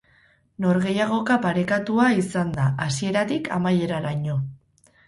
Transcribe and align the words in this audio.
Norgehiagoka 0.63 1.37
parekatua 1.43 2.09
izan 2.25 2.51
da 2.59 2.67
hasieratik 2.87 3.55
amaieraraino. 3.61 4.43